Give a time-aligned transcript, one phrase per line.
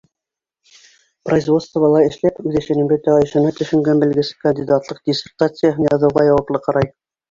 [1.29, 6.95] Производствола эшләп, үҙ эшенең бөтә айышына төшөнгән белгес кандидатлыҡ диссертацияһын яҙыуға яуаплы ҡарай.